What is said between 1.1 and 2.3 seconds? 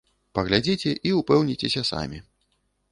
і ўпэўніцеся самі.